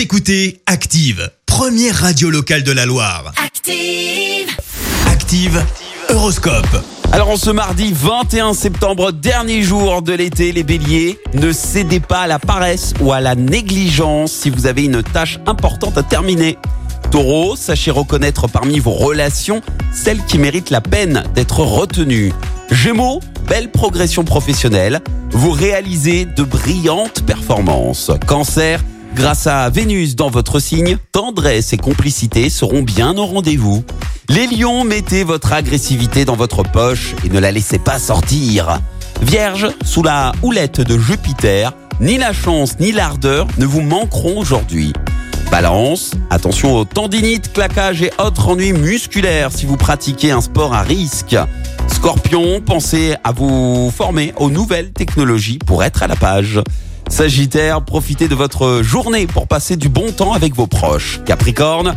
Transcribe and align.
Vous 0.00 0.04
écoutez 0.04 0.62
Active, 0.64 1.30
première 1.44 1.94
radio 1.94 2.30
locale 2.30 2.62
de 2.62 2.72
la 2.72 2.86
Loire. 2.86 3.34
Active. 3.36 4.48
Active, 5.06 5.62
Horoscope. 6.08 6.82
Alors 7.12 7.28
en 7.28 7.36
ce 7.36 7.50
mardi 7.50 7.92
21 7.92 8.54
septembre, 8.54 9.12
dernier 9.12 9.60
jour 9.60 10.00
de 10.00 10.14
l'été, 10.14 10.52
les 10.52 10.62
béliers, 10.62 11.18
ne 11.34 11.52
cédez 11.52 12.00
pas 12.00 12.20
à 12.20 12.26
la 12.26 12.38
paresse 12.38 12.94
ou 13.02 13.12
à 13.12 13.20
la 13.20 13.34
négligence 13.34 14.32
si 14.32 14.48
vous 14.48 14.66
avez 14.66 14.86
une 14.86 15.02
tâche 15.02 15.38
importante 15.44 15.98
à 15.98 16.02
terminer. 16.02 16.56
Taureau, 17.10 17.54
sachez 17.54 17.90
reconnaître 17.90 18.48
parmi 18.48 18.78
vos 18.78 18.92
relations 18.92 19.60
celles 19.92 20.24
qui 20.24 20.38
méritent 20.38 20.70
la 20.70 20.80
peine 20.80 21.24
d'être 21.34 21.60
retenues. 21.60 22.32
Gémeaux, 22.70 23.20
belle 23.46 23.70
progression 23.70 24.24
professionnelle, 24.24 25.02
vous 25.32 25.50
réalisez 25.50 26.24
de 26.24 26.42
brillantes 26.42 27.22
performances. 27.26 28.10
Cancer, 28.26 28.80
grâce 29.14 29.46
à 29.46 29.68
Vénus 29.70 30.16
dans 30.16 30.30
votre 30.30 30.58
signe, 30.60 30.96
tendresse 31.12 31.72
et 31.72 31.76
complicité 31.76 32.50
seront 32.50 32.82
bien 32.82 33.16
au 33.16 33.26
rendez-vous. 33.26 33.84
Les 34.28 34.46
lions, 34.46 34.84
mettez 34.84 35.24
votre 35.24 35.52
agressivité 35.52 36.24
dans 36.24 36.36
votre 36.36 36.62
poche 36.62 37.14
et 37.24 37.28
ne 37.28 37.38
la 37.38 37.52
laissez 37.52 37.78
pas 37.78 37.98
sortir. 37.98 38.80
Vierge, 39.22 39.68
sous 39.84 40.02
la 40.02 40.32
houlette 40.42 40.80
de 40.80 40.98
Jupiter, 40.98 41.72
ni 42.00 42.16
la 42.16 42.32
chance 42.32 42.78
ni 42.78 42.92
l'ardeur 42.92 43.46
ne 43.58 43.66
vous 43.66 43.82
manqueront 43.82 44.38
aujourd'hui. 44.38 44.92
Balance, 45.50 46.12
attention 46.30 46.76
aux 46.76 46.84
tendinites, 46.84 47.52
claquages 47.52 48.02
et 48.02 48.12
autres 48.18 48.48
ennuis 48.48 48.72
musculaires 48.72 49.50
si 49.52 49.66
vous 49.66 49.76
pratiquez 49.76 50.30
un 50.30 50.40
sport 50.40 50.74
à 50.74 50.82
risque. 50.82 51.36
Scorpion, 51.88 52.60
pensez 52.64 53.16
à 53.24 53.32
vous 53.32 53.92
former 53.94 54.32
aux 54.36 54.48
nouvelles 54.48 54.92
technologies 54.92 55.58
pour 55.58 55.82
être 55.82 56.04
à 56.04 56.06
la 56.06 56.16
page. 56.16 56.60
Sagittaire, 57.10 57.82
profitez 57.82 58.28
de 58.28 58.34
votre 58.34 58.82
journée 58.82 59.26
pour 59.26 59.46
passer 59.46 59.76
du 59.76 59.88
bon 59.88 60.12
temps 60.12 60.32
avec 60.32 60.54
vos 60.54 60.66
proches. 60.66 61.20
Capricorne, 61.26 61.94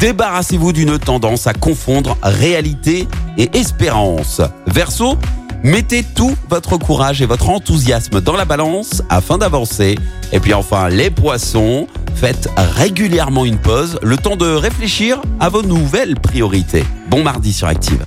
débarrassez-vous 0.00 0.72
d'une 0.72 0.98
tendance 0.98 1.46
à 1.46 1.52
confondre 1.52 2.16
réalité 2.22 3.06
et 3.36 3.50
espérance. 3.54 4.40
Verseau, 4.66 5.18
mettez 5.64 6.04
tout 6.04 6.34
votre 6.48 6.78
courage 6.78 7.20
et 7.20 7.26
votre 7.26 7.50
enthousiasme 7.50 8.20
dans 8.20 8.36
la 8.36 8.44
balance 8.44 9.02
afin 9.10 9.36
d'avancer. 9.36 9.96
Et 10.32 10.40
puis 10.40 10.54
enfin, 10.54 10.88
les 10.88 11.10
poissons, 11.10 11.86
faites 12.14 12.48
régulièrement 12.56 13.44
une 13.44 13.58
pause, 13.58 13.98
le 14.00 14.16
temps 14.16 14.36
de 14.36 14.46
réfléchir 14.46 15.20
à 15.40 15.48
vos 15.48 15.62
nouvelles 15.62 16.14
priorités. 16.14 16.84
Bon 17.10 17.22
mardi 17.22 17.52
sur 17.52 17.66
Active. 17.66 18.06